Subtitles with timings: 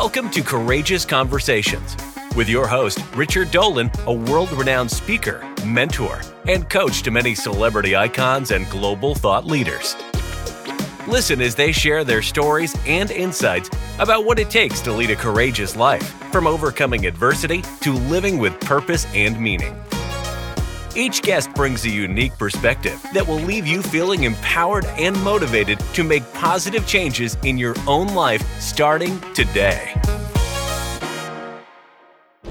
[0.00, 1.96] Welcome to Courageous Conversations
[2.36, 7.96] with your host, Richard Dolan, a world renowned speaker, mentor, and coach to many celebrity
[7.96, 9.96] icons and global thought leaders.
[11.08, 15.16] Listen as they share their stories and insights about what it takes to lead a
[15.16, 19.76] courageous life, from overcoming adversity to living with purpose and meaning.
[20.98, 26.02] Each guest brings a unique perspective that will leave you feeling empowered and motivated to
[26.02, 29.94] make positive changes in your own life starting today.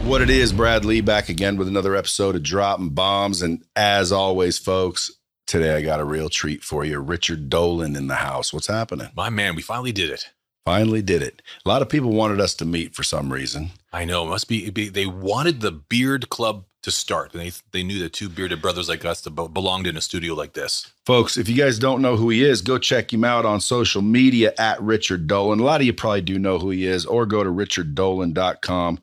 [0.04, 3.42] What it is, Brad Lea back again with another episode of Dropping Bombs.
[3.42, 5.12] And as always, folks,
[5.46, 7.00] today I got a real treat for you.
[7.00, 8.54] Richard Dolan in the house.
[8.54, 9.10] What's happening?
[9.14, 10.30] My man, we finally did it.
[10.64, 11.42] Finally did it.
[11.66, 13.72] A lot of people wanted us to meet for some reason.
[13.92, 14.26] I know.
[14.26, 17.34] It must be, be they wanted the Beard Club to start.
[17.34, 20.54] And they they knew that two bearded brothers like us belonged in a studio like
[20.54, 20.94] this.
[21.06, 24.02] Folks, if you guys don't know who he is, go check him out on social
[24.02, 25.60] media at Richard Dolan.
[25.60, 29.00] A lot of you probably do know who he is, or go to richarddolan.com.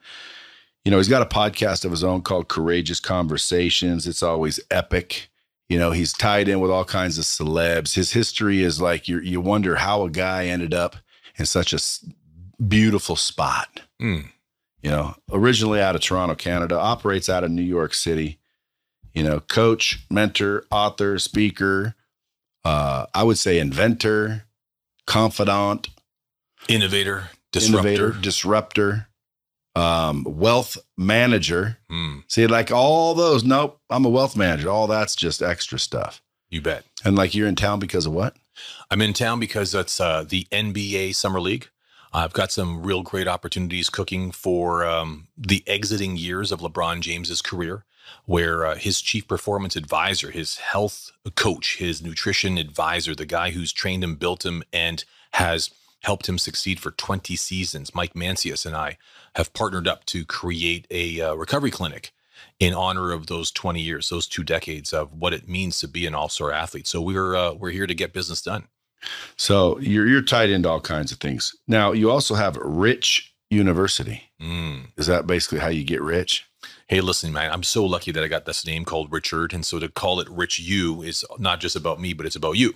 [0.85, 4.07] You know, he's got a podcast of his own called Courageous Conversations.
[4.07, 5.29] It's always epic.
[5.69, 7.95] You know, he's tied in with all kinds of celebs.
[7.95, 10.97] His history is like you you wonder how a guy ended up
[11.37, 11.79] in such a
[12.67, 13.81] beautiful spot.
[14.01, 14.31] Mm
[14.85, 18.39] you know, originally out of Toronto, Canada, operates out of New York City.
[19.15, 21.95] You know, coach, mentor, author, speaker,
[22.65, 24.45] uh, I would say inventor,
[25.07, 25.89] confidant,
[26.69, 29.09] innovator, disruptor, innovator, disruptor,
[29.75, 31.79] um, wealth manager.
[31.91, 32.25] Mm.
[32.29, 34.69] See, like all those, nope, I'm a wealth manager.
[34.69, 36.21] All that's just extra stuff.
[36.51, 36.85] You bet.
[37.05, 38.37] And like you're in town because of what?
[38.91, 41.71] I'm in town because that's uh, the NBA Summer League.
[42.15, 47.43] I've got some real great opportunities cooking for um, the exiting years of LeBron James's
[47.43, 47.85] career,
[48.25, 53.73] where uh, his chief performance advisor, his health coach, his nutrition advisor, the guy who's
[53.73, 55.71] trained him, built him, and has
[56.05, 58.97] helped him succeed for 20 seasons, Mike Mancias and I
[59.35, 62.13] have partnered up to create a uh, recovery clinic
[62.61, 66.07] in honor of those 20 years, those two decades of what it means to be
[66.07, 66.87] an all-star athlete.
[66.87, 68.69] So we're uh, we're here to get business done.
[69.37, 71.55] So you're you're tied into all kinds of things.
[71.67, 74.31] Now you also have Rich University.
[74.41, 74.89] Mm.
[74.97, 76.45] Is that basically how you get rich?
[76.87, 79.79] Hey, listen, man, I'm so lucky that I got this name called Richard, and so
[79.79, 82.75] to call it Rich U is not just about me, but it's about you.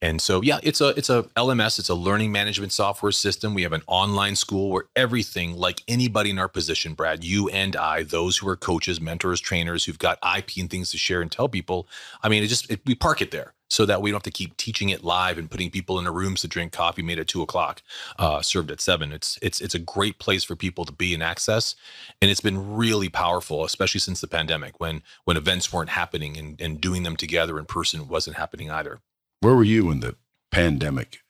[0.00, 1.78] And so, yeah, it's a it's a LMS.
[1.78, 3.54] It's a learning management software system.
[3.54, 7.76] We have an online school where everything, like anybody in our position, Brad, you and
[7.76, 11.30] I, those who are coaches, mentors, trainers, who've got IP and things to share and
[11.30, 11.86] tell people.
[12.22, 14.30] I mean, it just it, we park it there so that we don't have to
[14.30, 17.26] keep teaching it live and putting people in the rooms to drink coffee made at
[17.26, 17.82] two o'clock,
[18.18, 19.12] uh, served at seven.
[19.12, 21.74] It's it's it's a great place for people to be and access,
[22.20, 26.60] and it's been really powerful, especially since the pandemic when when events weren't happening and
[26.60, 29.00] and doing them together in person wasn't happening either.
[29.40, 30.16] Where were you when the
[30.50, 31.20] pandemic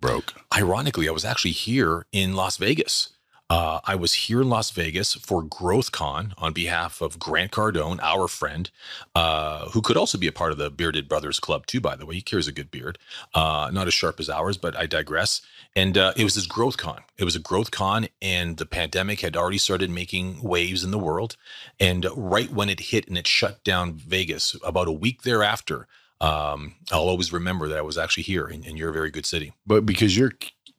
[0.00, 0.34] broke?
[0.54, 3.08] Ironically, I was actually here in Las Vegas.
[3.52, 8.26] Uh, I was here in Las Vegas for GrowthCon on behalf of Grant Cardone, our
[8.26, 8.70] friend,
[9.14, 11.78] uh, who could also be a part of the Bearded Brothers Club too.
[11.78, 12.96] By the way, he carries a good beard,
[13.34, 15.42] uh, not as sharp as ours, but I digress.
[15.76, 17.00] And uh, it was this GrowthCon.
[17.18, 21.36] It was a GrowthCon, and the pandemic had already started making waves in the world.
[21.78, 25.88] And right when it hit and it shut down Vegas, about a week thereafter,
[26.22, 29.52] um, I'll always remember that I was actually here in, in your very good city.
[29.66, 30.32] But because you're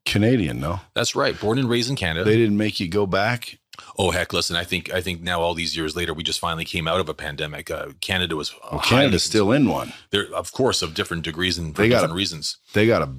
[0.06, 0.82] Canadian, no?
[0.94, 1.40] That's right.
[1.40, 2.26] Born and raised in Canada.
[2.26, 3.60] They didn't make you go back.
[3.98, 4.34] Oh heck!
[4.34, 7.00] Listen, I think I think now all these years later, we just finally came out
[7.00, 7.72] of a pandemic.
[7.72, 9.94] Uh, Canada was well, Canada's still in one.
[10.12, 12.58] There, of course, of different degrees and for they different got a, reasons.
[12.74, 13.10] They got a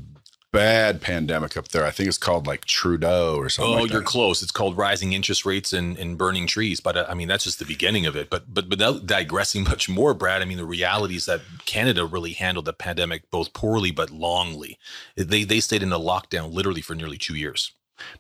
[0.54, 1.84] bad pandemic up there.
[1.84, 3.74] I think it's called like Trudeau or something.
[3.74, 4.06] Oh, like you're that.
[4.06, 4.40] close.
[4.40, 6.78] It's called rising interest rates and, and burning trees.
[6.78, 8.30] But uh, I mean, that's just the beginning of it.
[8.30, 10.40] But but without digressing much more, Brad.
[10.40, 14.76] I mean, the reality is that Canada really handled the pandemic both poorly but longly.
[15.16, 17.72] They they stayed in a lockdown literally for nearly two years.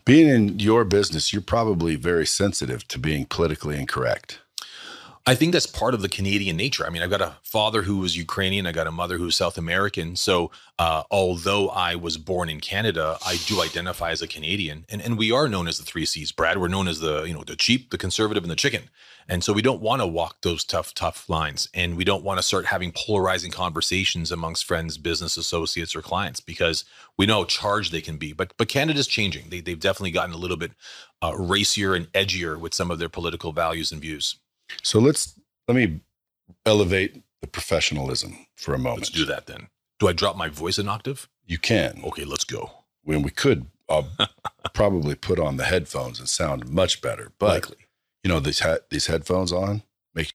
[0.04, 4.40] Being in your business, you're probably very sensitive to being politically incorrect.
[5.26, 6.84] I think that's part of the Canadian nature.
[6.86, 8.66] I mean, I've got a father who was Ukrainian.
[8.66, 10.16] I got a mother who's South American.
[10.16, 15.00] So, uh, although I was born in Canada, I do identify as a Canadian, and
[15.00, 16.30] and we are known as the three C's.
[16.30, 18.90] Brad, we're known as the you know the cheap, the conservative, and the chicken.
[19.26, 22.38] And so we don't want to walk those tough, tough lines, and we don't want
[22.38, 26.84] to start having polarizing conversations amongst friends, business associates, or clients because
[27.16, 28.34] we know how charged they can be.
[28.34, 29.48] But but Canada's changing.
[29.48, 30.72] They they've definitely gotten a little bit
[31.22, 34.36] uh, racier and edgier with some of their political values and views.
[34.82, 35.38] So let's
[35.68, 36.00] let me
[36.66, 39.00] elevate the professionalism for a moment.
[39.00, 39.68] Let's do that then.
[39.98, 41.28] Do I drop my voice an octave?
[41.46, 42.00] You can.
[42.04, 42.70] Okay, let's go.
[43.02, 44.08] When we could, I'll
[44.74, 47.32] probably put on the headphones and sound much better.
[47.38, 47.76] But Likely.
[48.22, 49.82] you know these ha- these headphones on
[50.14, 50.32] make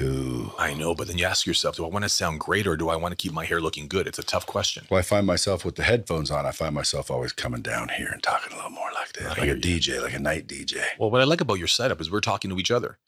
[0.00, 0.52] Ooh.
[0.58, 2.88] I know, but then you ask yourself, do I want to sound great or do
[2.88, 4.06] I want to keep my hair looking good?
[4.06, 4.86] It's a tough question.
[4.88, 8.08] Well, I find myself with the headphones on, I find myself always coming down here
[8.12, 9.54] and talking a little more like this, I like a you.
[9.56, 10.82] DJ, like a night DJ.
[10.98, 12.98] Well, what I like about your setup is we're talking to each other.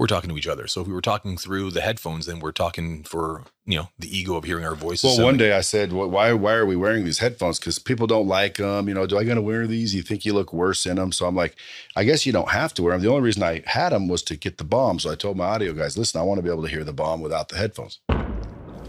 [0.00, 0.66] We're talking to each other.
[0.66, 4.08] So if we were talking through the headphones, then we're talking for, you know, the
[4.08, 5.18] ego of hearing our voices.
[5.18, 6.32] Well, one day I said, well, "Why?
[6.32, 7.58] Why are we wearing these headphones?
[7.58, 8.88] Because people don't like them.
[8.88, 9.94] You know, do I got to wear these?
[9.94, 11.54] You think you look worse in them?" So I'm like,
[11.96, 14.22] "I guess you don't have to wear them." The only reason I had them was
[14.22, 15.00] to get the bomb.
[15.00, 16.94] So I told my audio guys, "Listen, I want to be able to hear the
[16.94, 18.00] bomb without the headphones."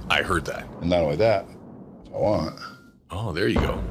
[0.09, 0.65] I heard that.
[0.79, 1.45] And not only that,
[2.15, 2.57] I want.
[3.09, 3.83] Oh, there you go.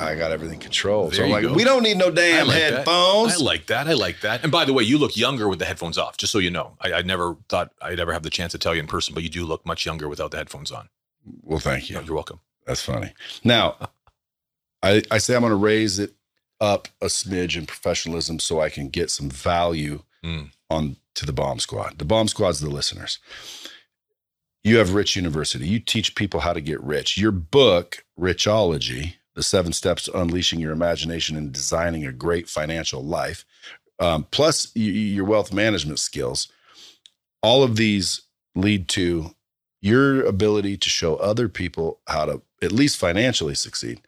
[0.00, 1.12] I got everything controlled.
[1.12, 1.52] There so I'm like, go.
[1.54, 2.72] we don't need no damn like that.
[2.72, 3.34] headphones.
[3.34, 3.86] I like that.
[3.88, 4.42] I like that.
[4.42, 6.76] And by the way, you look younger with the headphones off, just so you know.
[6.80, 9.22] I, I never thought I'd ever have the chance to tell you in person, but
[9.22, 10.88] you do look much younger without the headphones on.
[11.42, 11.96] well, thank you.
[11.96, 12.40] Yeah, you're welcome.
[12.66, 13.12] That's funny.
[13.44, 13.76] Now,
[14.82, 16.14] I, I say I'm going to raise it
[16.60, 20.50] up a smidge in professionalism so I can get some value Mm.
[20.68, 21.98] on to the bomb squad.
[21.98, 23.20] The bomb squad's the listeners.
[24.64, 25.68] You have Rich University.
[25.68, 27.16] You teach people how to get rich.
[27.16, 33.04] Your book, Richology, the seven steps to unleashing your imagination and designing a great financial
[33.04, 33.44] life,
[34.00, 36.48] um, plus y- your wealth management skills,
[37.40, 38.22] all of these
[38.56, 39.32] lead to
[39.80, 44.00] your ability to show other people how to at least financially succeed.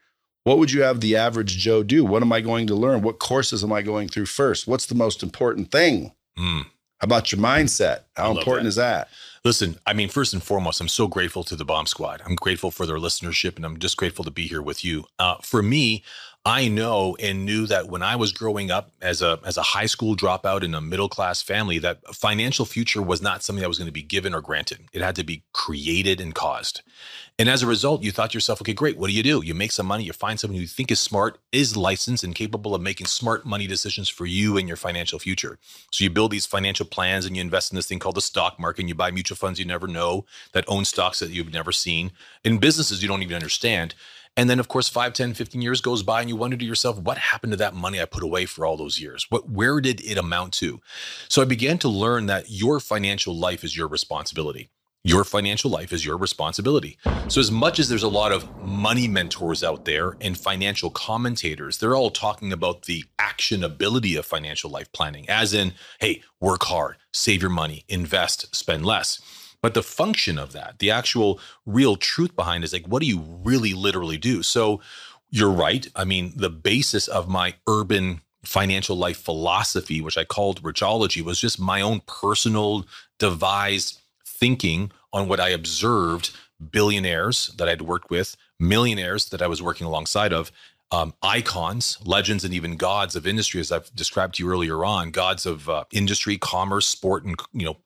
[0.42, 2.04] What would you have the average Joe do?
[2.04, 3.02] What am I going to learn?
[3.02, 4.66] What courses am I going through first?
[4.66, 6.10] What's the most important thing?
[6.36, 6.64] Mm.
[6.98, 8.00] How about your mindset?
[8.16, 8.68] How important that.
[8.68, 9.08] is that?
[9.42, 12.20] Listen, I mean, first and foremost, I'm so grateful to the Bomb Squad.
[12.26, 15.06] I'm grateful for their listenership, and I'm just grateful to be here with you.
[15.18, 16.04] Uh, for me,
[16.44, 19.86] I know and knew that when I was growing up as a as a high
[19.86, 23.78] school dropout in a middle class family, that financial future was not something that was
[23.78, 24.80] going to be given or granted.
[24.92, 26.82] It had to be created and caused.
[27.40, 28.98] And as a result, you thought to yourself, okay, great.
[28.98, 29.40] What do you do?
[29.42, 30.04] You make some money.
[30.04, 33.66] You find someone you think is smart, is licensed, and capable of making smart money
[33.66, 35.58] decisions for you and your financial future.
[35.90, 38.60] So you build these financial plans and you invest in this thing called the stock
[38.60, 41.72] market and you buy mutual funds you never know that own stocks that you've never
[41.72, 42.12] seen
[42.44, 43.94] in businesses you don't even understand.
[44.36, 46.98] And then of course 5, 10, 15 years goes by and you wonder to yourself,
[46.98, 49.24] what happened to that money I put away for all those years?
[49.30, 50.82] What where did it amount to?
[51.30, 54.68] So I began to learn that your financial life is your responsibility.
[55.02, 56.98] Your financial life is your responsibility.
[57.28, 61.78] So, as much as there's a lot of money mentors out there and financial commentators,
[61.78, 66.96] they're all talking about the actionability of financial life planning, as in, hey, work hard,
[67.14, 69.22] save your money, invest, spend less.
[69.62, 73.20] But the function of that, the actual real truth behind is like, what do you
[73.42, 74.42] really literally do?
[74.42, 74.82] So,
[75.30, 75.88] you're right.
[75.96, 81.40] I mean, the basis of my urban financial life philosophy, which I called Richology, was
[81.40, 82.84] just my own personal
[83.18, 83.99] devised
[84.40, 86.30] thinking on what I observed
[86.72, 90.50] billionaires that I'd worked with, millionaires that I was working alongside of,
[90.92, 95.12] um, icons, legends, and even gods of industry, as I've described to you earlier on,
[95.12, 97.76] gods of uh, industry, commerce, sport, and you know,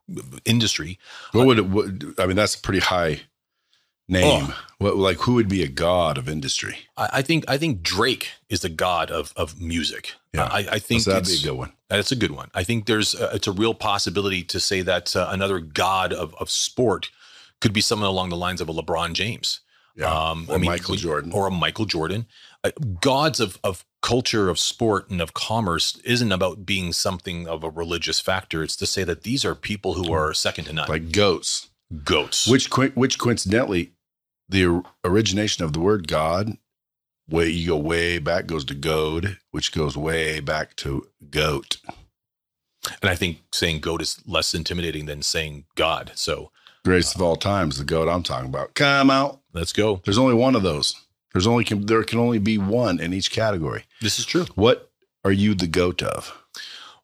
[0.46, 0.98] industry.
[1.32, 1.86] What would it, what,
[2.18, 2.36] I mean?
[2.36, 3.20] That's pretty high
[4.08, 4.46] name.
[4.48, 4.60] Oh.
[4.78, 6.76] What, like, who would be a god of industry?
[6.96, 10.12] I, I think I think Drake is the god of of music.
[10.32, 10.44] Yeah.
[10.44, 11.72] I, I think So that'd be it's- a good one.
[11.88, 12.50] That's a good one.
[12.54, 16.34] I think there's a, it's a real possibility to say that uh, another god of
[16.40, 17.10] of sport
[17.60, 19.60] could be someone along the lines of a LeBron James.
[19.96, 20.12] Yeah.
[20.12, 21.30] Um, or Michael Jordan.
[21.32, 22.26] or a Michael Jordan.
[22.64, 27.62] Uh, gods of of culture, of sport, and of commerce isn't about being something of
[27.62, 28.62] a religious factor.
[28.64, 30.88] It's to say that these are people who are second to none.
[30.88, 31.68] like goats.
[32.04, 32.46] Goats.
[32.46, 33.92] Which which coincidentally,
[34.48, 36.58] the origination of the word God,
[37.28, 41.78] way you go way back goes to goad, which goes way back to goat.
[43.02, 46.12] and I think saying goat is less intimidating than saying God.
[46.14, 46.50] So
[46.84, 48.74] Greatest of all times, the goat I'm talking about.
[48.74, 49.40] Come out.
[49.54, 50.02] let's go.
[50.04, 50.94] There's only one of those.
[51.32, 53.84] There's only can, there can only be one in each category.
[54.02, 54.44] This is true.
[54.54, 54.90] What
[55.24, 56.36] are you the goat of?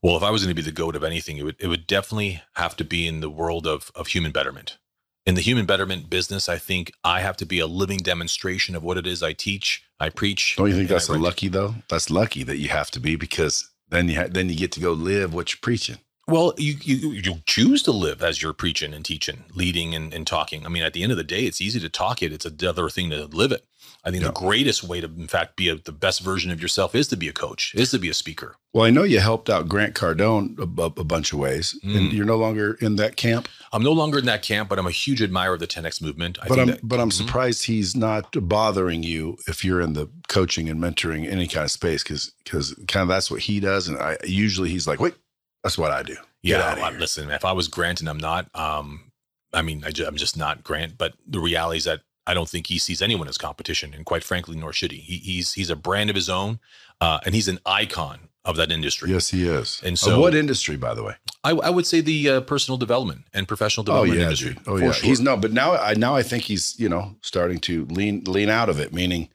[0.03, 1.87] Well, if I was going to be the goat of anything, it would it would
[1.87, 4.79] definitely have to be in the world of of human betterment.
[5.27, 8.83] In the human betterment business, I think I have to be a living demonstration of
[8.83, 10.57] what it is I teach, I preach.
[10.57, 11.75] Don't you think that's lucky though?
[11.89, 14.81] That's lucky that you have to be because then you ha- then you get to
[14.81, 15.99] go live what you're preaching.
[16.27, 20.27] Well, you, you you choose to live as you're preaching and teaching, leading and, and
[20.27, 20.65] talking.
[20.65, 22.33] I mean, at the end of the day, it's easy to talk it.
[22.33, 23.67] It's another thing to live it.
[24.05, 24.29] I think Yeah.
[24.29, 27.17] the greatest way to, in fact, be a, the best version of yourself is to
[27.17, 28.57] be a coach, is to be a speaker.
[28.73, 32.13] Well, I know you helped out Grant Cardone a, a bunch of ways, and Mm.
[32.13, 33.49] you're no longer in that camp.
[33.73, 36.39] I'm no longer in that camp, but I'm a huge admirer of the 10x movement.
[36.41, 37.13] I but think I'm that, but I'm Mhm.
[37.13, 41.71] surprised he's not bothering you if you're in the coaching and mentoring any kind of
[41.71, 45.15] space because because kind of that's what he does, and I usually he's like, wait,
[45.63, 46.15] that's what I do.
[46.15, 47.01] Get Yeah, outta well, here.
[47.01, 49.11] listen, if I was Grant and I'm not, um,
[49.53, 50.97] I mean, I am just not Grant.
[50.97, 54.23] But the reality is that I don't think he sees anyone as competition, and quite
[54.25, 54.99] frankly, nor should he.
[54.99, 56.61] he he's he's a brand of his own,
[57.01, 59.11] uh, and he's an icon of that industry.
[59.11, 59.81] Yes, he is.
[59.85, 61.15] And Of so- what industry, by the way?
[61.45, 64.55] I, I would say the uh, personal development and professional Oh development yeah, industry.
[64.55, 64.63] dude.
[64.67, 64.93] Oh yeah.
[64.93, 65.09] sure.
[65.09, 68.49] He's no, but now I now I think he's you know starting to lean lean
[68.51, 68.93] out of it.
[68.93, 69.29] Meaning,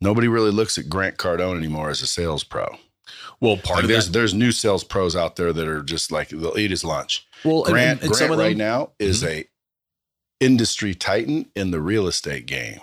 [0.00, 2.66] nobody really looks at Grant Cardone anymore as a sales pro.
[3.40, 4.12] well, part Like of there's that.
[4.12, 7.26] there's new sales pros out there that are just like they'll eat his lunch.
[7.44, 8.78] Well, Grant and, and Grant of right them, Mm-hmm.
[8.80, 9.44] now is a
[10.40, 12.80] industry titan in the real estate game.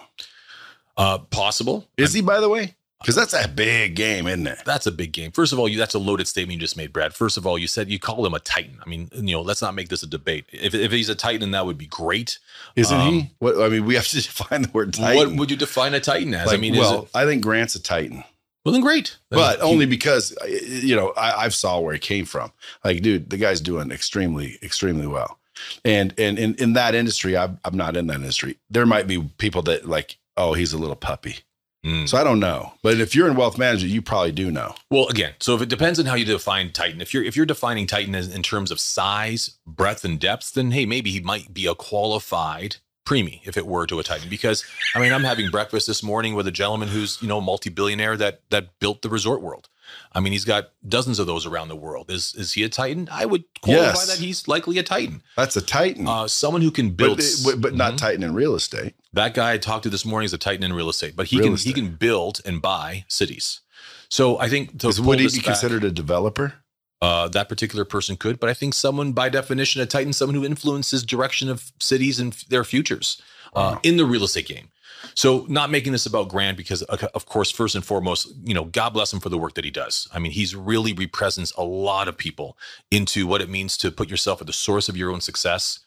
[0.98, 1.88] uh, possible.
[1.98, 2.76] Is he, by the way?
[3.02, 4.58] Because that's a big game, isn't it?
[4.66, 5.30] That's a big game.
[5.32, 7.14] First of all, you, that's a loaded statement you just made, Brad.
[7.14, 8.80] First of all, you said you call him a Titan.
[8.84, 10.46] I mean, you know, let's not make this a debate.
[10.52, 12.40] If, if he's a Titan, that would be great.
[12.76, 13.32] Isn't Um, he?
[13.38, 15.16] What I mean, we have to define the word titan.
[15.16, 16.48] What would you define a Titan as?
[16.48, 18.24] I Like, mean, is well, it, I think Grant's a titan.
[18.66, 19.16] well, then great.
[19.30, 22.52] Then but he- only because you know I, I've saw where he came from.
[22.84, 25.38] Like, dude, the guy's doing extremely, extremely well.
[25.86, 28.58] And and in, in that industry, I'm, I'm not in that industry.
[28.70, 31.38] There might be people that like, oh, he's a little puppy.
[31.86, 32.10] Mm.
[32.10, 32.74] So I don't know.
[32.84, 34.76] But if you're in wealth management, you probably do know.
[34.90, 37.46] Well, again, so if it depends on how you define Titan, if you're if you're
[37.46, 41.54] defining Titan as in terms of size, breadth, and depth, then hey, maybe he might
[41.54, 44.30] be a qualified preemie if it were to a Titan.
[44.30, 48.18] Because I mean, I'm having breakfast this morning with a gentleman who's you know multi-billionaire
[48.18, 49.70] that that built the resort world.
[50.12, 52.12] I mean, he's got dozens of those around the world.
[52.12, 53.08] Is is he a Titan?
[53.12, 54.08] I would qualify Yes.
[54.08, 55.22] that he's likely a Titan.
[55.38, 56.08] That's a titan.
[56.08, 57.98] Uh, someone who can build, but, but not Mhm.
[57.98, 58.96] titan in real estate.
[59.14, 61.38] That guy I talked to this morning is a titan in real estate, but he
[61.38, 61.70] Real can estate.
[61.76, 63.62] he can build and buy cities.
[64.10, 66.56] So I think to Is, would he be back- considered a developer?
[67.01, 70.46] Uh, that particular person could, but I think someone by definition a titan, someone who
[70.46, 73.22] influences direction of cities and their futures
[73.56, 73.80] uh, Wow.
[73.84, 74.70] in the real estate game.
[75.13, 78.66] So not making this about Grant because uh, of course, first and foremost, you know,
[78.66, 80.08] God bless him for the work that he does.
[80.13, 82.58] I mean, he's really represents a lot of people
[82.89, 85.80] into what it means to put yourself at the source of your own success,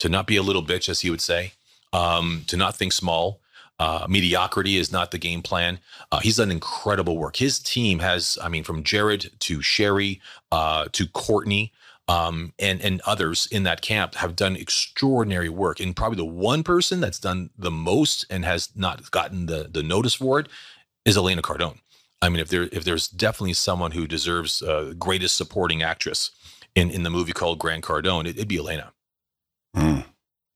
[0.00, 1.52] to not be a little bitch, as he would say,
[1.92, 3.40] um, to not think small.
[3.78, 5.78] Uh, mediocrity is not the game plan.
[6.10, 7.36] Uh, he's done incredible work.
[7.36, 11.72] His team has, I mean, from Jared to Sherry uh, to Courtney
[12.08, 15.80] um, and and others in that camp have done extraordinary work.
[15.80, 19.82] And probably the one person that's done the most and has not gotten the the
[19.82, 20.48] notice for it
[21.04, 21.78] is Elena Cardone.
[22.22, 26.30] I mean, if there if there's definitely someone who deserves uh, greatest supporting actress
[26.74, 28.92] in in the movie called Grant Cardone, it, it'd be Elena.
[29.76, 30.04] Mm.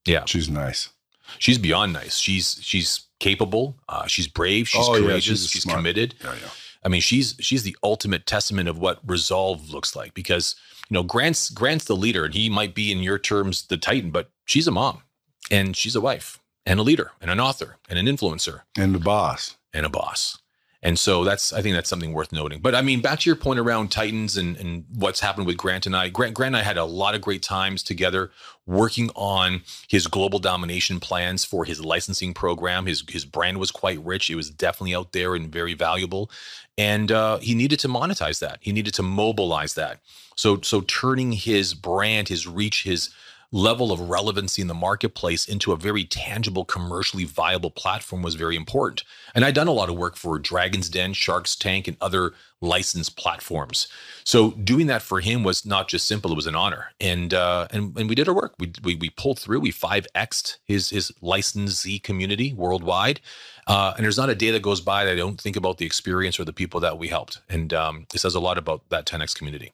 [0.07, 0.25] Yeah.
[0.27, 0.91] She's nice.
[1.39, 2.17] She's beyond nice.
[2.19, 3.77] She's she's capable.
[3.89, 4.69] Uh, she's brave.
[4.69, 5.43] She's Oh, yeah, courageous.
[5.43, 6.15] she's she's committed.
[6.23, 6.49] Yeah, yeah.
[6.85, 10.55] I mean, she's she's the ultimate testament of what resolve looks like because
[10.89, 14.11] you know Grant's Grant's the leader and he might be in your terms the titan,
[14.11, 15.03] but she's a mom
[15.51, 18.99] and she's a wife and a leader and an author and an influencer And a
[18.99, 19.57] boss.
[19.75, 20.39] and a boss.
[20.83, 22.61] And so that's I think that's something worth noting.
[22.61, 25.85] But I mean, back to your point around Titans and, and what's happened with Grant
[25.85, 26.09] and I.
[26.09, 28.31] Grant Grant and I had a lot of great times together
[28.67, 32.87] working on his global domination plans for his licensing program.
[32.87, 34.31] His his brand was quite rich.
[34.31, 36.31] It was definitely out there and very valuable.
[36.79, 38.59] And uh, he needed to monetize that.
[38.61, 40.01] He needed to mobilize that.
[40.35, 43.11] So so turning his brand, his reach, his
[43.53, 48.57] level of relevancy in the marketplace into a very tangible, commercially viable platform was very
[48.57, 49.03] important.
[49.35, 53.17] And I'd done a lot of work for Dragon's Den, Shark's Tank, and other licensed
[53.17, 53.89] platforms.
[54.25, 56.93] So doing that for him was not just simple; it was an honor.
[57.01, 58.55] And uh, and and we did our work.
[58.59, 59.61] We we, we pulled through.
[59.61, 63.21] We five xed his his licensee community worldwide.
[63.67, 65.87] Uh, and there's not a day that goes by that I don't think about the
[65.87, 67.41] experience or the people that we helped.
[67.49, 69.73] And um, it says a lot about that 10x community.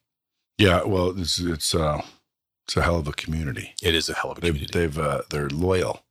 [0.58, 2.02] Yeah, well, it's it's uh,
[2.66, 3.74] it's a hell of a community.
[3.82, 4.78] It is a hell of a They've community.
[4.78, 6.02] they've uh, they're loyal.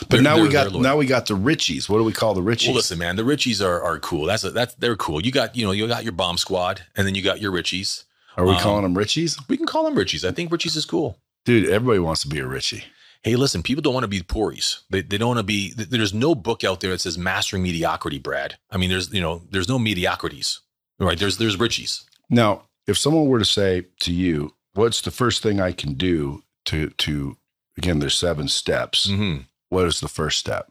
[0.00, 1.88] But They're- now we they're- got now we got the Richies.
[1.88, 2.66] What do we call the Richies?
[2.68, 4.26] Well, listen, man, the Richies are are cool.
[4.26, 5.24] That's a, that's they're cool.
[5.24, 8.04] You got you know you got your bomb squad, and then you got your Richies.
[8.36, 9.36] Are we um, calling them Richies?
[9.48, 10.26] We can call them Richies.
[10.26, 11.18] I think Richies is cool.
[11.44, 12.84] Dude, everybody wants to be a Richie.
[13.22, 14.82] Hey, listen, people don't want to be Poories.
[14.90, 15.72] They, they don't want to be.
[15.72, 18.56] There's no book out there that says mastering mediocrity, Brad.
[18.70, 20.60] I mean, there's you know there's no mediocrities,
[21.00, 21.18] right?
[21.18, 22.04] There's there's Richies.
[22.30, 26.44] Now, if someone were to say to you, "What's the first thing I can do
[26.66, 27.36] to to
[27.76, 29.06] again?" There's seven steps.
[29.08, 29.42] Mm-hmm.
[29.70, 30.70] What is the first step?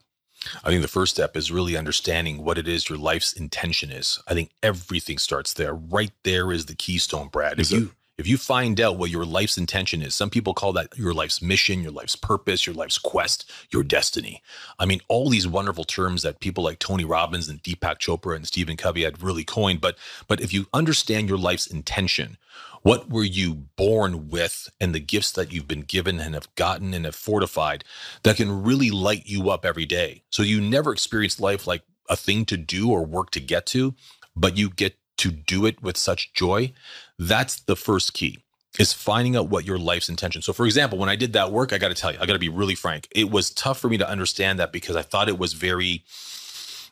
[0.64, 4.20] I think the first step is really understanding what it is your life's intention is.
[4.28, 5.74] I think everything starts there.
[5.74, 7.60] Right there is the keystone, Brad.
[7.60, 7.90] Is if it?
[8.18, 11.42] If you find out what your life's intention is, some people call that your life's
[11.42, 14.42] mission, your life's purpose, your life's quest, your destiny.
[14.80, 18.48] I mean, all these wonderful terms that people like Tony Robbins and Deepak Chopra and
[18.48, 19.82] Stephen Covey had really coined.
[19.82, 19.98] But
[20.28, 22.38] but if you understand your life's intention,
[22.82, 26.94] what were you born with and the gifts that you've been given and have gotten
[26.94, 27.84] and have fortified
[28.24, 30.24] that can really light you up every day.
[30.32, 33.94] So you never experience life like a thing to do or work to get to,
[34.36, 36.74] but you get to do it with such joy.
[37.20, 38.44] That's the first key
[38.80, 40.42] is finding out what your life's intention.
[40.42, 42.34] So for example, when I did that work, I got to tell you, I got
[42.34, 43.08] to be really frank.
[43.12, 46.04] It was tough for me to understand that because I thought it was very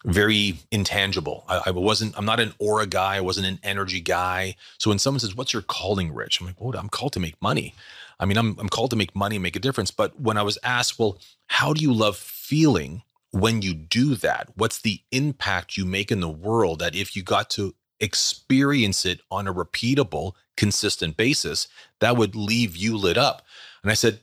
[0.05, 1.43] very intangible.
[1.49, 3.15] I, I, wasn't, I'm not an aura guy.
[3.15, 4.55] I wasn't an energy guy.
[4.77, 6.39] So when someone says, What's your calling, Rich?
[6.39, 7.73] I'm like, Well, I'm called to make money.
[8.19, 9.91] I mean, I'm, I'm called to make money and make a difference.
[9.91, 11.17] But when I was asked, Well,
[11.47, 13.01] how do you love feeling
[13.31, 14.49] when you do that?
[14.55, 19.21] What's the impact you make in the world that if you got to experience it
[19.31, 21.67] on a repeatable, consistent basis,
[21.99, 23.41] that would leave you lit up?
[23.83, 24.19] And I said,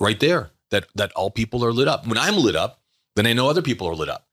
[0.00, 2.06] Right there, that, that all people are lit up.
[2.06, 2.80] When I'm lit up,
[3.14, 4.26] then I know other people are lit up.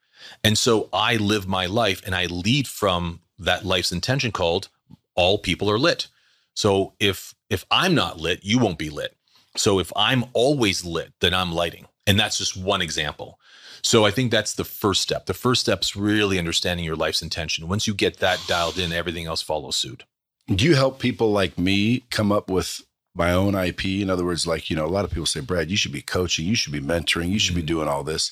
[0.44, 4.70] And so I live my life and I lead from that life's intention called
[5.16, 6.08] all people are lit.
[6.54, 9.16] So if if I'm not lit, you won't be lit.
[9.56, 11.86] So if I'm always lit, then I'm lighting.
[12.08, 13.40] And that's just one example.
[13.84, 15.26] So I think that's the first step.
[15.26, 17.68] The first step is really understanding your life's intention.
[17.68, 20.04] Once you get that dialed in, everything else follows suit.
[20.48, 22.82] Do you help people like me come up with
[23.14, 23.86] my own IP?
[23.86, 26.02] In other words, like, you know, a lot of people say, Brad, you should be
[26.02, 27.62] coaching, you should be mentoring, you should mm-hmm.
[27.62, 28.32] be doing all this.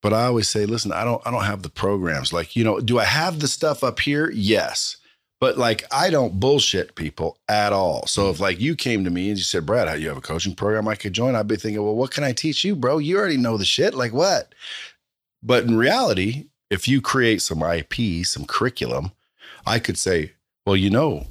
[0.00, 2.32] But I always say, listen, I don't I don't have the programs.
[2.32, 4.30] Like, you know, do I have the stuff up here?
[4.30, 4.96] Yes.
[5.40, 8.06] But like I don't bullshit people at all.
[8.06, 10.22] So if like you came to me and you said, Brad, how you have a
[10.22, 11.36] coaching program I could join?
[11.36, 12.98] I'd be thinking, well, what can I teach you, bro?
[12.98, 13.94] You already know the shit.
[13.94, 14.54] Like what?
[15.42, 19.12] But in reality, if you create some IP, some curriculum,
[19.66, 20.32] I could say,
[20.66, 21.26] well, you know,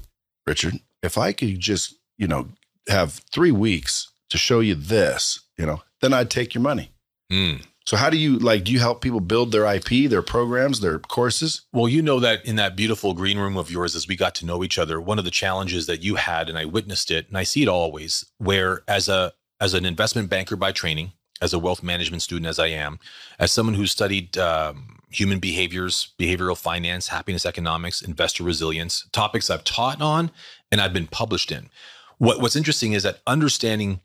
[0.45, 2.47] Richard, if I could just, you know,
[2.87, 6.91] have three weeks to show you this, you know, then I'd take your money.
[7.31, 7.65] Mm.
[7.87, 10.99] So how do you like do you help people build their IP, their programs, their
[10.99, 11.61] courses?
[11.71, 14.45] Well, you know that in that beautiful green room of yours as we got to
[14.45, 17.37] know each other, one of the challenges that you had and I witnessed it and
[17.37, 21.59] I see it always where as a as an investment banker by training, as a
[21.59, 22.99] wealth management student as I am,
[23.39, 29.63] as someone who studied um, human behaviors, behavioral finance, happiness economics, investor resilience, topics I've
[29.63, 30.31] taught on
[30.73, 31.69] and I've been published in.
[32.17, 34.01] What, what's interesting is that understanding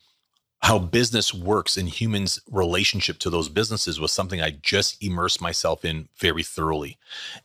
[0.63, 5.85] how business works and humans' relationship to those businesses was something I just immersed myself
[5.85, 6.99] in very thoroughly.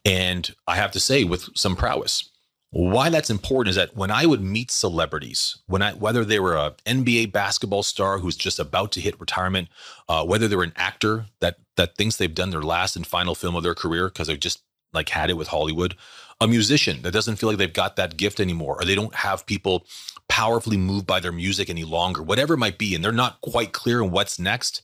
[0.06, 2.30] And I have to say, with some prowess.
[2.72, 6.58] Why that's important is that when I would meet celebrities, when I whether they were
[6.58, 9.70] a NBA basketball star who's just about to hit retirement,
[10.10, 13.56] uh, whether they're an actor that that thinks they've done their last and final film
[13.56, 14.62] of their career because they've just
[14.94, 15.96] like had it with Hollywood,
[16.42, 19.46] a musician that doesn't feel like they've got that gift anymore, or they don't have
[19.46, 19.86] people
[20.30, 23.74] powerfully moved by their music any longer, whatever it might be, and they're not quite
[23.74, 24.82] clear on what's next,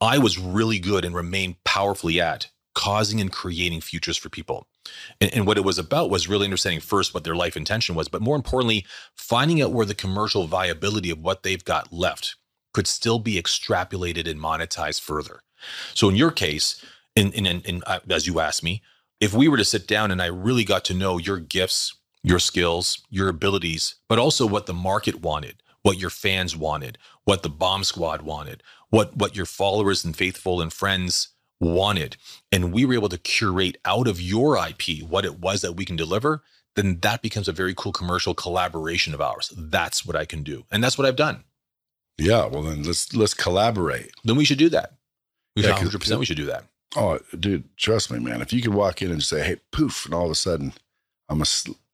[0.00, 4.66] I was really good and remained powerfully at causing and creating futures for people.
[5.20, 8.06] And, and, what it was about was really understanding first what their life intention was,
[8.08, 12.36] but more importantly, finding out where the commercial viability of what they've got left
[12.72, 15.40] could still be extrapolated and monetized further.
[15.94, 16.84] So in your case,
[17.16, 18.82] in, in, in, in uh, as you asked me,
[19.20, 21.96] if we were to sit down and I really got to know your gifts,
[22.26, 27.44] your skills, your abilities, but also what the market wanted, what your fans wanted, what
[27.44, 31.28] the bomb squad wanted, what what your followers and faithful and friends
[31.60, 32.16] wanted.
[32.50, 35.84] And we were able to curate out of your IP what it was that we
[35.84, 36.42] can deliver,
[36.74, 39.52] then that becomes a very cool commercial collaboration of ours.
[39.56, 40.64] That's what I can do.
[40.72, 41.44] And that's what I've done.
[42.18, 44.10] Yeah, well then let's let's collaborate.
[44.24, 44.94] Then we should do that.
[45.54, 46.64] We yeah, 100% we should do that.
[46.96, 48.42] Oh, dude, trust me, man.
[48.42, 50.72] If you could walk in and say, "Hey, poof," and all of a sudden
[51.28, 51.44] I'm a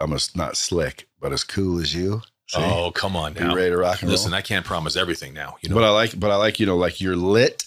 [0.01, 2.23] I'm a not slick, but as cool as you.
[2.49, 2.61] See?
[2.61, 3.51] Oh, come on now.
[3.51, 4.38] You ready to rock and Listen, roll?
[4.38, 5.57] I can't promise everything now.
[5.62, 7.64] You know, but I like, but I like, you know, like you're lit.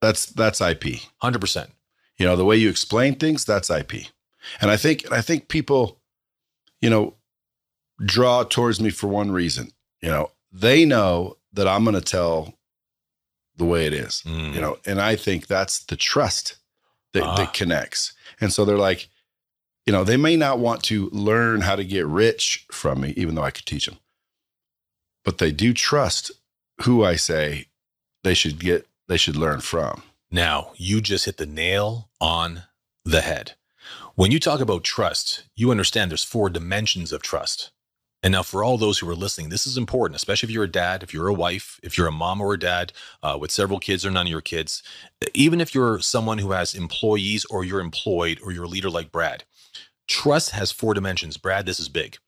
[0.00, 1.00] That's that's IP.
[1.18, 1.70] Hundred percent.
[2.18, 4.06] You know, the way you explain things, that's IP.
[4.60, 6.00] And I think, I think people,
[6.80, 7.14] you know,
[8.04, 9.72] draw towards me for one reason.
[10.00, 12.54] You know, they know that I'm going to tell
[13.56, 14.22] the way it is.
[14.26, 14.54] Mm.
[14.54, 16.56] You know, and I think that's the trust
[17.12, 17.50] that, that ah.
[17.52, 18.12] connects.
[18.40, 19.08] And so they're like,
[19.86, 23.34] you know, they may not want to learn how to get rich from me, even
[23.34, 23.98] though I could teach them,
[25.24, 26.32] but they do trust
[26.82, 27.66] who I say
[28.22, 30.02] they should get, they should learn from.
[30.30, 32.64] Now, you just hit the nail on
[33.04, 33.52] the head.
[34.14, 37.70] When you talk about trust, you understand there's four dimensions of trust.
[38.22, 40.68] And now, for all those who are listening, this is important, especially if you're a
[40.68, 42.92] dad, if you're a wife, if you're a mom or a dad
[43.22, 44.82] uh, with several kids or none of your kids,
[45.34, 49.12] even if you're someone who has employees or you're employed or you're a leader like
[49.12, 49.44] Brad,
[50.06, 51.36] Trust has four dimensions.
[51.36, 52.18] Brad, this is big.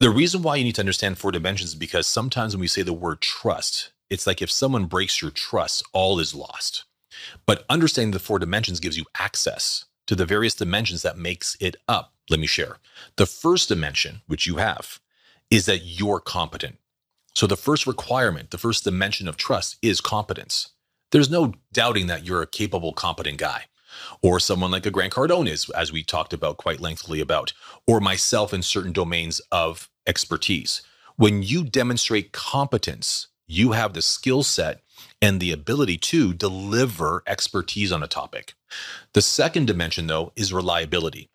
[0.00, 2.82] The reason why you need to understand four dimensions is because sometimes when we say
[2.82, 6.84] the word trust, it's like if someone breaks your trust, all is lost.
[7.46, 11.76] But understanding the four dimensions gives you access to the various dimensions that makes it
[11.88, 12.12] up.
[12.28, 12.78] Let me share.
[13.16, 15.00] The first dimension, which you have,
[15.50, 16.78] is that you're competent.
[17.34, 20.70] So the first requirement, the first dimension of trust is competence.
[21.12, 23.64] There's no doubting that you're a capable, competent guy
[24.22, 27.52] or someone like a Grant Cardone is, as we talked about quite lengthily about,
[27.86, 30.82] or myself in certain domains of expertise.
[31.16, 34.80] When you demonstrate competence, you have the skill set
[35.20, 38.54] and the ability to deliver expertise on a topic.
[39.12, 41.28] The second dimension, though, is reliability.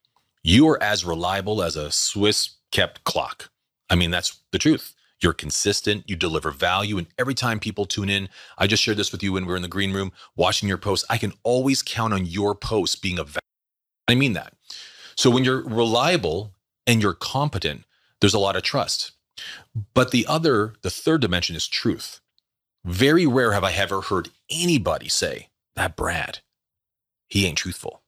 [0.43, 3.49] You are as reliable as a Swiss kept clock.
[3.89, 4.93] I mean, that's the truth.
[5.21, 9.11] You're consistent, you deliver value, and every time people tune in, I just shared this
[9.11, 11.05] with you when we were in the green room watching your posts.
[11.09, 13.39] I can always count on your posts being a value.
[14.07, 14.53] I mean that.
[15.15, 16.53] So when you're reliable
[16.87, 17.83] and you're competent,
[18.21, 19.11] there's a lot of trust.
[19.93, 22.21] But the other, the third dimension is truth.
[22.85, 26.39] Very rare have I ever heard anybody say that Brad,
[27.27, 28.01] he ain't truthful.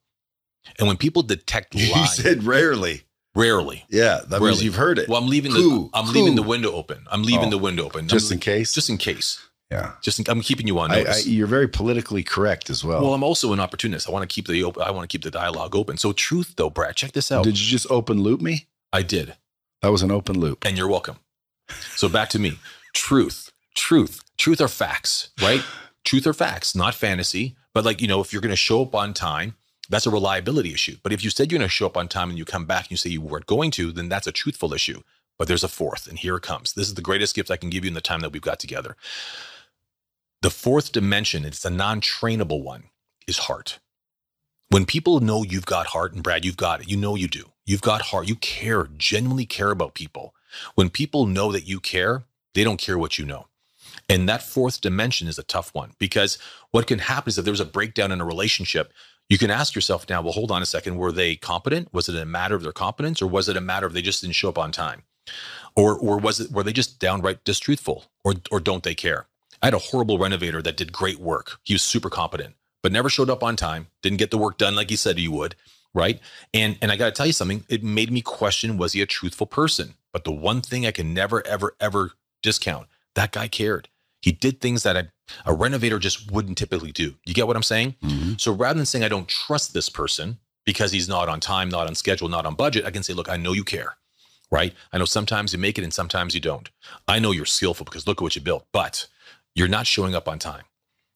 [0.78, 3.02] And when people detect You said rarely.
[3.34, 3.84] Rarely.
[3.88, 5.08] Yeah, that means you've heard it.
[5.08, 5.90] Well, I'm leaving Who?
[5.92, 7.06] the I'm leaving the window open.
[7.10, 7.50] I'm leaving Oh.
[7.50, 8.08] the window open.
[8.08, 8.72] just I'm- in case.
[8.72, 9.38] just in case.
[9.70, 9.92] yeah.
[10.02, 11.26] Just in, I'm keeping you on I, I, notice.
[11.26, 13.00] you're very politically correct as well.
[13.02, 14.08] well, I'm also an opportunist.
[14.08, 14.82] I want to keep the open.
[14.82, 15.96] I want to keep the dialogue open.
[15.96, 17.44] So, truth though, Brad, check this out.
[17.44, 18.66] Did you just open loop me?
[18.92, 19.34] I did,
[19.80, 20.64] That was an open loop.
[20.66, 21.16] and you're welcome.
[21.96, 22.58] So back to me.
[22.92, 25.62] Truth, truth, truth are facts, right?
[26.04, 27.56] truth are facts, not fantasy.
[27.72, 29.54] But like you know, if you're going to show up on time,
[29.92, 30.96] that's a reliability issue.
[31.02, 32.84] But if you said you're going to show up on time and you come back
[32.84, 35.02] and you say you weren't going to, then that's a truthful issue.
[35.38, 36.72] But there's a fourth, and here it comes.
[36.72, 38.58] This is the greatest gift I can give you in the time that we've got
[38.58, 38.96] together.
[40.40, 42.84] The fourth dimension, it's a non-trainable one,
[43.26, 43.78] is heart.
[44.68, 47.52] When people know you've got heart, and Brad, you've got it, you know you do.
[47.66, 48.28] You've got heart.
[48.28, 50.34] You care, genuinely care about people.
[50.74, 52.24] When people know that you care,
[52.54, 53.46] they don't care what you know.
[54.08, 56.38] And that fourth dimension is a tough one because
[56.70, 58.92] what can happen is if there's a breakdown in a relationship,
[59.32, 60.98] you can ask yourself now, well, hold on a second.
[60.98, 61.88] Were they competent?
[61.94, 64.20] Was it a matter of their competence or was it a matter of they just
[64.20, 65.04] didn't show up on time?
[65.74, 69.28] Or, or was it, were they just downright distruthful or, or don't they care?
[69.62, 71.58] I had a horrible renovator that did great work.
[71.62, 74.76] He was super competent, but never showed up on time, didn't get the work done
[74.76, 75.54] like he said he would.
[75.94, 76.20] Right.
[76.52, 79.06] And, and I got to tell you something, it made me question, was he a
[79.06, 79.94] truthful person?
[80.12, 83.88] But the one thing I can never, ever, ever discount, that guy cared.
[84.20, 85.08] He did things that a,
[85.46, 87.14] a renovator just wouldn't typically do.
[87.24, 87.96] You get what I'm saying?
[88.02, 88.40] Mhm.
[88.40, 91.86] So rather than saying I don't trust this person because he's not on time, not
[91.86, 93.96] on schedule, not on budget, I can say, look, I know you care,
[94.50, 94.74] right?
[94.92, 96.68] I know sometimes you make it and sometimes you don't.
[97.08, 99.06] I know you're skillful because look at what you built, but
[99.54, 100.64] you're not showing up on time.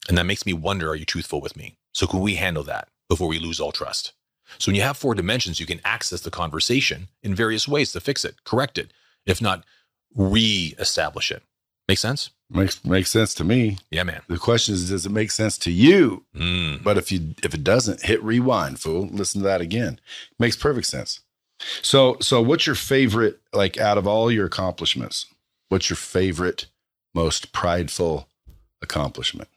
[0.08, 1.76] And that makes me wonder, are you truthful with me?
[1.92, 4.12] So can we handle that before we lose all trust?
[4.58, 8.00] So when you have four dimensions, you can access the conversation in various ways to
[8.00, 8.92] fix it, correct it,
[9.24, 9.64] if not
[10.14, 11.42] re-establish it.
[11.88, 12.30] Make sense?
[12.50, 13.78] Makes makes sense to me.
[13.90, 14.22] Yeah, man.
[14.28, 16.24] The question is, does it make sense to you?
[16.34, 16.82] Mm.
[16.82, 19.08] But if you if it doesn't, hit rewind, fool.
[19.12, 20.00] Listen to that again.
[20.38, 21.20] Makes perfect sense.
[21.82, 25.26] So so what's your favorite, like out of all your accomplishments,
[25.68, 26.66] what's your favorite,
[27.14, 28.28] most prideful
[28.82, 29.48] accomplishment?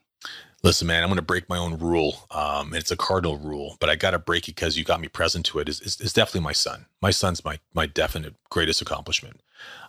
[0.62, 2.26] Listen, man, I'm going to break my own rule.
[2.30, 5.08] Um, it's a cardinal rule, but I got to break it because you got me
[5.08, 5.68] present to it.
[5.68, 6.86] Is is definitely my son.
[7.00, 9.40] My son's my my definite greatest accomplishment.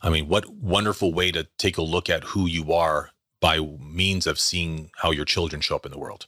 [0.01, 4.27] I mean, what wonderful way to take a look at who you are by means
[4.27, 6.27] of seeing how your children show up in the world.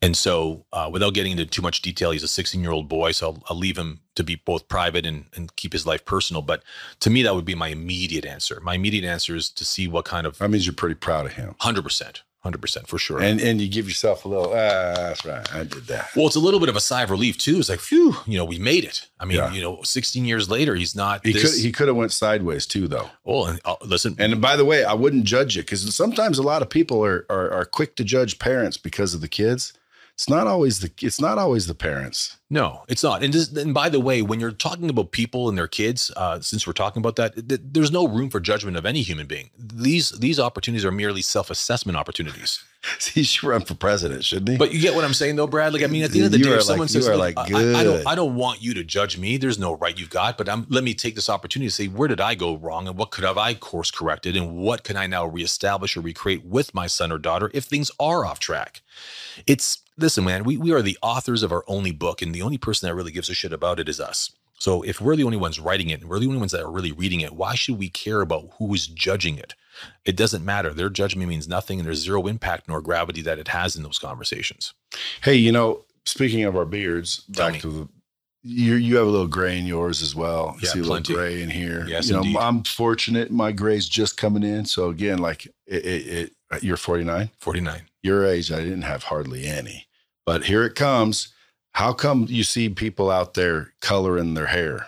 [0.00, 3.12] And so, uh, without getting into too much detail, he's a 16 year old boy,
[3.12, 6.42] so I'll, I'll leave him to be both private and, and keep his life personal.
[6.42, 6.62] But
[7.00, 8.60] to me, that would be my immediate answer.
[8.60, 11.32] My immediate answer is to see what kind of That means you're pretty proud of
[11.32, 11.54] him.
[11.60, 13.20] 100%, 100% for sure.
[13.22, 15.54] And and you give yourself a little, ah, that's right.
[15.54, 16.10] I did that.
[16.14, 17.58] Well, it's a little bit of a sigh of relief too.
[17.58, 19.08] It's like, phew, you know, we made it.
[19.18, 19.52] I mean, Yeah.
[19.52, 21.42] you know, 16 years later, he's not He this.
[21.54, 23.08] could he could have went sideways too, though.
[23.24, 26.42] oh, and uh, listen, And by the way, I wouldn't judge it because sometimes a
[26.42, 29.72] lot of people are, are are quick to judge parents because of the kids.
[30.14, 32.36] It's not always the it's not always the parents.
[32.48, 33.24] no, it's not.
[33.24, 36.38] And, just, and by the way, when you're talking about people and their kids, uh,
[36.40, 39.50] since we're talking about that, th- there's no room for judgment of any human being.
[39.58, 42.62] These these opportunities are merely self assessment opportunities.
[43.14, 44.56] He should run for president, shouldn't he?
[44.58, 45.72] But you get what I'm saying, though, Brad.
[45.72, 47.12] Like, I mean, at the end of the You day, if someone like- says, you
[47.12, 48.06] are "Look, like, I, I don't.
[48.06, 49.38] I don't want you to judge me.
[49.38, 52.08] There's no right you've got, but I'm, let me take this opportunity to say, where
[52.08, 55.06] did I go wrong, and what could have I course corrected, and what can I
[55.06, 58.82] now reestablish or recreate with my son or daughter if things are off track?
[59.46, 60.44] It's listen, man.
[60.44, 63.12] We we are the authors of our only book, and the only person that really
[63.12, 64.30] gives a shit about it is us.
[64.58, 66.70] So if we're the only ones writing it, and we're the only ones that are
[66.70, 69.54] really reading it, why should we care about who is judging it?
[70.04, 70.70] It doesn't matter.
[70.70, 73.98] Their judgment means nothing, and there's zero impact nor gravity that it has in those
[73.98, 74.72] conversations.
[75.22, 77.60] hey, you know, speaking of our beards, Tell back me.
[77.60, 77.88] to the
[78.46, 80.54] you you have a little gray in yours as well.
[80.62, 81.14] Yeah, see a plenty.
[81.14, 81.86] little gray in here.
[81.88, 82.36] Yes, you know, indeed.
[82.36, 83.30] I'm fortunate.
[83.30, 84.66] My gray's just coming in.
[84.66, 87.30] So again, like it, it, it you're 49.
[87.38, 87.82] 49.
[88.02, 89.86] Your age, I didn't have hardly any.
[90.26, 91.32] But here it comes.
[91.72, 94.86] How come you see people out there coloring their hair?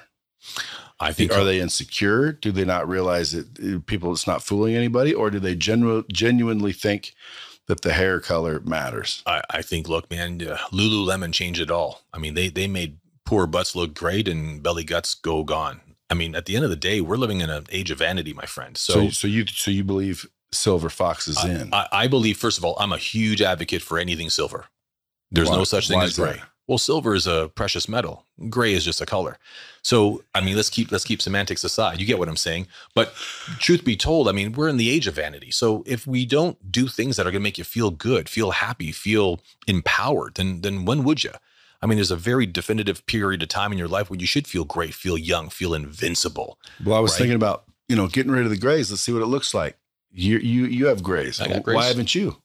[0.98, 2.32] I think Are they insecure?
[2.32, 6.04] Do they not realize that uh, people it's not fooling anybody, or do they genu-
[6.10, 7.14] genuinely think
[7.66, 9.22] that the hair color matters?
[9.26, 12.02] I, I think, look, man, uh, Lululemon changed it all.
[12.14, 15.80] I mean, they they made poor butts look great and belly guts go gone.
[16.08, 18.32] I mean, at the end of the day, we're living in an age of vanity,
[18.32, 18.76] my friend.
[18.78, 20.24] So, So, so you so you believe
[20.56, 21.72] silver foxes in.
[21.72, 24.66] I, I believe, first of all, I'm a huge advocate for anything silver.
[25.30, 26.22] There's Why- no such thing as is that?
[26.22, 26.42] gray.
[26.68, 28.26] Well, silver is a precious metal.
[28.48, 29.38] Gray is just a color.
[29.82, 32.00] So, I mean, let's keep let's keep semantics aside.
[32.00, 32.66] You get what I'm saying.
[32.92, 33.14] But
[33.60, 35.52] truth be told, I mean, we're in the age of vanity.
[35.52, 38.50] So, if we don't do things that are going to make you feel good, feel
[38.50, 41.30] happy, feel empowered, then then when would you?
[41.80, 44.48] I mean, there's a very definitive period of time in your life when you should
[44.48, 46.58] feel great, feel young, feel invincible.
[46.84, 47.18] well, I was right.
[47.18, 48.90] thinking about you know getting rid of the grays.
[48.90, 49.78] Let's see what it looks like.
[50.16, 51.40] You you you have grays.
[51.40, 52.38] I got Why haven't you?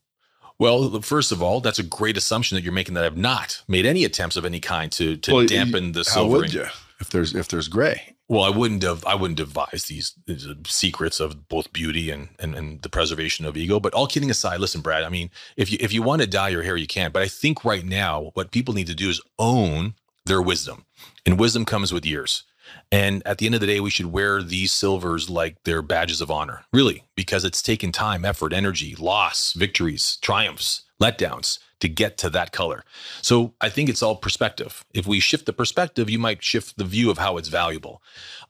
[0.59, 3.85] Well, first of all, that's a great assumption that you're making that I've not made
[3.85, 6.41] any attempts of any kind to to Well, dampen the How silvering.
[6.41, 6.65] would you
[6.99, 8.15] if there's if there's gray?
[8.27, 12.29] Well, I wouldn't have I wouldn't devise these, these uh, secrets of both beauty and,
[12.39, 13.79] and and the preservation of ego.
[13.79, 15.03] But all kidding aside, listen, Brad.
[15.03, 17.11] I mean, if you if you want to dye your hair, you can.
[17.11, 20.85] But I think right now, what people need to do is own their wisdom,
[21.25, 22.43] and wisdom comes with years.
[22.91, 26.21] And at the end of the day, we should wear these silvers like they're badges
[26.21, 32.17] of honor, really, because it's taken time, effort, energy, loss, victories, triumphs, letdowns to get
[32.19, 32.83] to that color.
[33.21, 34.85] So I think it's all perspective.
[34.93, 38.01] If we shift the perspective, you might shift the view of how it's valuable.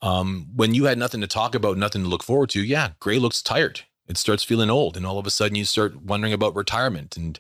[0.02, 3.20] Um, when you had nothing to talk about, nothing to look forward to, yeah, gray
[3.20, 3.82] looks tired.
[4.08, 7.40] It starts feeling old, and all of a sudden you start wondering about retirement and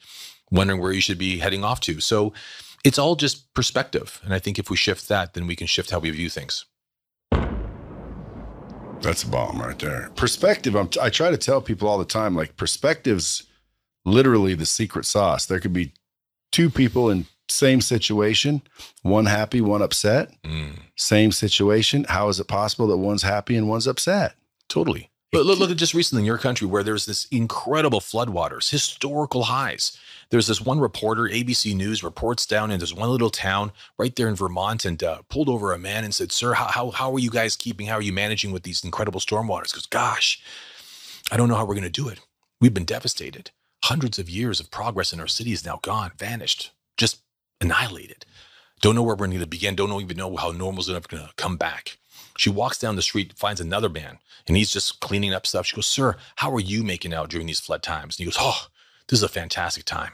[0.49, 1.99] wondering where you should be heading off to.
[1.99, 2.31] So
[2.85, 5.91] it's all just perspective, and I think if we shift that, then we can shift
[5.91, 6.65] how we view things.
[9.01, 10.11] That's a bomb right there.
[10.15, 10.75] Perspective.
[10.75, 13.43] I'm, I try to tell people all the time, like perspectives,
[14.05, 15.45] literally the secret sauce.
[15.45, 15.91] There could be
[16.51, 18.61] two people in same situation,
[19.01, 20.31] one happy, one upset.
[20.43, 22.05] Mm, Same situation.
[22.07, 24.35] How is it possible that one's happy and one's upset?
[24.69, 25.09] totally.
[25.33, 29.43] But look, look at just recently in your country where there's this incredible floodwaters, historical
[29.43, 29.97] highs.
[30.31, 34.29] There's this one reporter, ABC News, reports down in this one little town right there
[34.29, 37.19] in Vermont and uh, pulled over a man and said, Sir, how, how, how are
[37.19, 37.87] you guys keeping?
[37.87, 39.73] How are you managing with these incredible stormwaters?
[39.73, 40.41] Because, gosh,
[41.29, 42.21] I don't know how we're going to do it.
[42.61, 43.51] We've been devastated.
[43.83, 47.21] Hundreds of years of progress in our city is now gone, vanished, just
[47.59, 48.25] annihilated.
[48.79, 49.75] Don't know where we're going to begin.
[49.75, 51.97] Don't even know how normal normal's going to come back.
[52.37, 55.65] She walks down the street, finds another man, and he's just cleaning up stuff.
[55.65, 58.15] She goes, Sir, how are you making out during these flood times?
[58.15, 58.67] And he goes, Oh,
[59.07, 60.13] this is a fantastic time.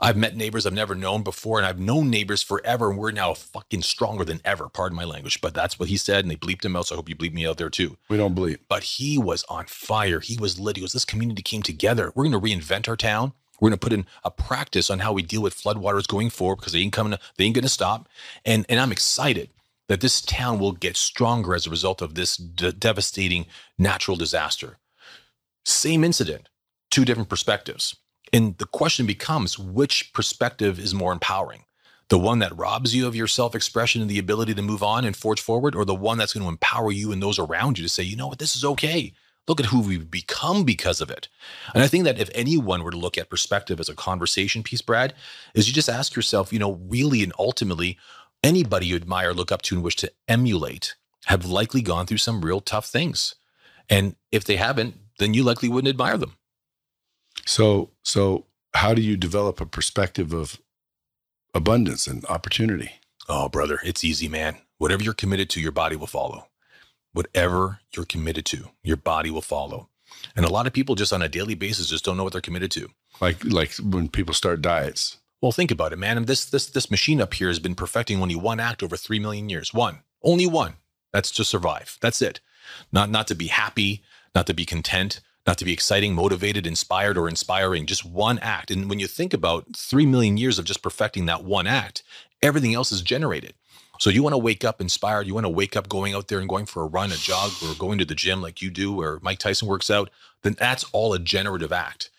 [0.00, 3.34] I've met neighbors I've never known before, and I've known neighbors forever, and we're now
[3.34, 4.68] fucking stronger than ever.
[4.68, 6.86] Pardon my language, but that's what he said, and they bleeped him out.
[6.86, 8.58] So I hope you bleep me out there too We don't believe.
[8.68, 10.20] but he was on fire.
[10.20, 10.76] He was lit.
[10.76, 12.12] He goes, This community came together.
[12.14, 13.32] We're going to reinvent our town.
[13.60, 16.56] We're going to put in a practice on how we deal with floodwaters going forward
[16.56, 17.18] because they ain't coming.
[17.36, 18.08] They ain't going to stop.
[18.44, 19.50] And and I'm excited
[19.88, 23.46] that this town will get stronger as a result of this de- devastating
[23.78, 24.78] natural disaster.
[25.64, 26.48] Same incident,
[26.90, 27.96] two different perspectives.
[28.32, 31.64] And the question becomes, which perspective is more empowering?
[32.08, 35.04] The one that robs you of your self expression and the ability to move on
[35.04, 37.84] and forge forward, or the one that's going to empower you and those around you
[37.84, 39.12] to say, you know what, this is okay.
[39.46, 41.28] Look at who we've become because of it.
[41.74, 44.82] And I think that if anyone were to look at perspective as a conversation piece,
[44.82, 45.14] Brad,
[45.54, 47.98] is you just ask yourself, you know, really and ultimately,
[48.42, 50.94] anybody you admire, look up to, and wish to emulate
[51.26, 53.34] have likely gone through some real tough things.
[53.90, 56.37] And if they haven't, then you likely wouldn't admire them.
[57.48, 60.60] So so how do you develop a perspective of
[61.54, 62.90] abundance and opportunity?
[63.26, 64.58] Oh, brother, it's easy, man.
[64.76, 66.48] Whatever you're committed to, your body will follow.
[67.12, 69.88] Whatever you're committed to, your body will follow.
[70.36, 72.42] And a lot of people just on a daily basis just don't know what they're
[72.42, 72.90] committed to.
[73.18, 75.16] Like like when people start diets.
[75.40, 76.18] Well, think about it, man.
[76.18, 79.18] And this this this machine up here has been perfecting only one act over three
[79.18, 79.72] million years.
[79.72, 80.74] One, only one.
[81.14, 81.96] That's to survive.
[82.02, 82.40] That's it.
[82.92, 84.02] Not not to be happy,
[84.34, 87.86] not to be content, not to be exciting, motivated, inspired, or inspiring.
[87.86, 88.70] Just one act.
[88.70, 92.02] And when you think about three million years of just perfecting that one act,
[92.42, 93.54] everything else is generated.
[93.98, 95.26] So you want to wake up inspired.
[95.26, 97.52] You want to wake up going out there and going for a run, a jog,
[97.62, 100.10] or going to the gym like you do, or Mike Tyson works out.
[100.42, 102.10] Then that's all a generative act,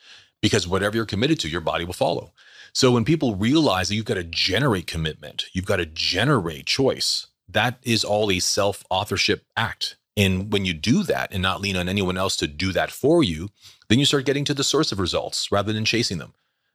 [0.42, 2.34] because whatever you're committed to, your body will follow.
[2.74, 7.28] So when people realize that you've got to generate commitment, you've got to generate choice,
[7.48, 9.98] that is all a self authorship act.
[10.20, 13.24] And when you do that and not lean on anyone else to do that for
[13.24, 13.48] you,
[13.88, 16.34] then you start getting to the source of results rather than chasing them.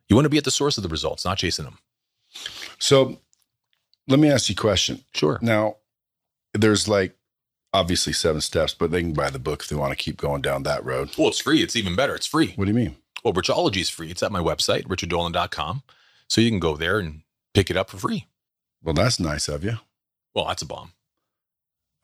[0.09, 1.77] You want to be at the source of the results, not chasing them.
[2.79, 3.19] So
[4.09, 5.05] let me ask you a question.
[5.13, 5.39] Sure.
[5.43, 5.77] Now,
[6.55, 7.17] there's like
[7.75, 10.41] obviously seven steps, but they can buy the book if they want to keep going
[10.41, 11.11] down that road.
[11.19, 11.63] Well, it's free.
[11.63, 12.15] It's even better.
[12.15, 12.55] It's free.
[12.57, 12.97] What do you mean?
[13.23, 14.11] Well, Richology is free.
[14.11, 15.83] It's at my website, richarddolan.com.
[16.29, 18.27] So you can go there and pick it up for free.
[18.83, 19.79] Well, that's nice of you.
[20.35, 20.93] Well, that's a bomb.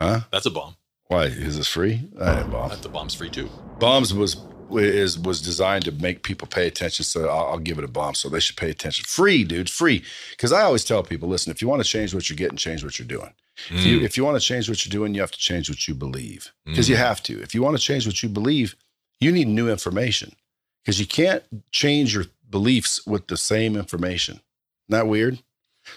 [0.00, 0.20] Huh?
[0.30, 0.76] That's a bomb.
[1.10, 2.08] Why is this free?
[2.20, 2.80] I ain't um, bomb.
[2.80, 3.50] The bomb's free too.
[3.80, 4.36] Bombs was
[4.70, 7.04] is was designed to make people pay attention.
[7.04, 8.14] So I'll, I'll give it a bomb.
[8.14, 9.04] So they should pay attention.
[9.08, 10.04] Free, dude, free.
[10.30, 12.84] Because I always tell people, listen, if you want to change what you're getting, change
[12.84, 13.32] what you're doing.
[13.70, 14.04] If you hmm.
[14.04, 16.52] if you want to change what you're doing, you have to change what you believe.
[16.64, 17.02] Because you hmm.
[17.02, 17.42] have to.
[17.42, 18.76] If you want to change what you believe,
[19.18, 20.36] you need new information.
[20.84, 21.42] because you can't
[21.72, 24.40] change your beliefs with the same information.
[24.88, 25.42] Isn't weird?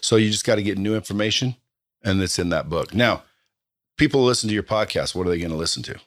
[0.02, 1.56] So you just got to get new information,
[2.04, 2.96] and it's in that book.
[2.96, 3.22] Now,
[3.98, 5.16] people listen to your podcast.
[5.16, 6.00] What are they going to listen to?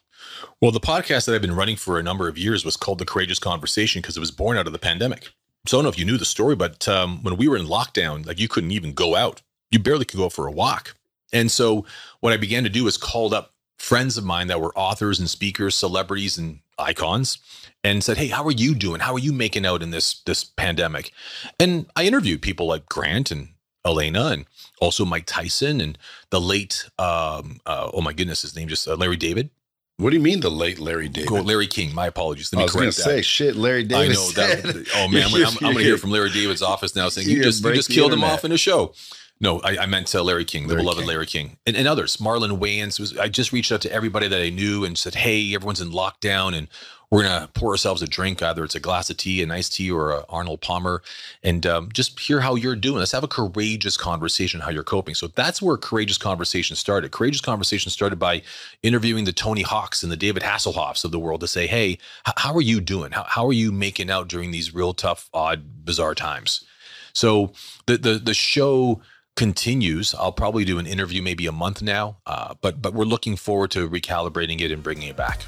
[0.61, 3.05] Well, the podcast that I've been running for a number of years was called The
[3.05, 5.29] Courageous Conversation because it was born out of the pandemic.
[5.67, 7.67] So I don't know if you knew the story, but um, when we were in
[7.67, 9.43] lockdown, like you couldn't even go out.
[9.71, 10.95] You barely could go for a walk.
[11.33, 11.85] And so
[12.21, 15.29] what I began to do is called up friends of mine that were authors and
[15.29, 17.39] speakers, celebrities and icons,
[17.83, 19.01] and said, "Hey, how are you doing?
[19.01, 21.13] How are you making out in this this pandemic?"
[21.59, 23.49] And I interviewed people like Grant and
[23.87, 24.47] Elena, and
[24.81, 25.99] also Mike Tyson and
[26.31, 29.51] the late, um, uh, oh my goodness, his name just uh, Larry David.
[29.99, 31.31] What do you mean the late Larry David?
[31.31, 31.95] Go Larry King.
[31.95, 32.53] My apologies.
[32.53, 34.11] Let me I was going to say, shit, Larry David.
[34.11, 34.87] I know that.
[34.95, 37.65] Oh man, I'm, I'm going to hear from Larry David's office now saying you just
[37.65, 38.93] you just killed him off in a show.
[39.39, 41.09] No, I, I meant uh, Larry King, the Larry beloved King.
[41.09, 42.17] Larry King, and, and others.
[42.17, 43.17] Marlon Wayans was.
[43.19, 46.57] I just reached out to everybody that I knew and said, "Hey, everyone's in lockdown,
[46.57, 46.69] and
[47.11, 48.43] we're gonna pour ourselves a drink.
[48.43, 51.03] Either it's a glass of tea, an iced tea, or a Arnold Palmer,
[51.43, 53.01] and um, just hear how you're doing.
[53.01, 55.15] Let's have a courageous conversation how you're coping.
[55.15, 57.13] So that's where courageous conversation started.
[57.13, 58.41] Courageous conversation started by
[58.83, 61.99] interviewing the Tony Hawks and the David Hasselhoffs of the world to say, "Hey,
[62.39, 63.13] how are you doing?
[63.13, 66.65] How, how are you making out during these real tough, odd, bizarre times?"
[67.13, 67.53] So
[67.85, 69.03] the the the show
[69.37, 70.15] continues.
[70.15, 73.71] I'll probably do an interview maybe a month now, uh, but but we're looking forward
[73.73, 75.43] to recalibrating it and bringing it back.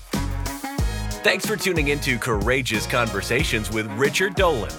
[1.24, 4.72] Thanks for tuning into Courageous Conversations with Richard Dolan.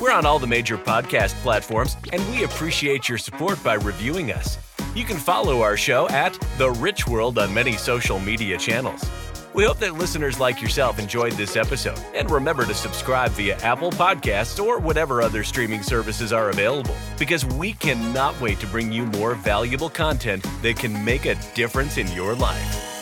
[0.00, 4.58] We're on all the major podcast platforms, and we appreciate your support by reviewing us.
[4.94, 9.02] You can follow our show at The Rich World on many social media channels.
[9.52, 11.98] We hope that listeners like yourself enjoyed this episode.
[12.14, 17.44] And remember to subscribe via Apple Podcasts or whatever other streaming services are available, because
[17.44, 22.06] we cannot wait to bring you more valuable content that can make a difference in
[22.12, 22.99] your life.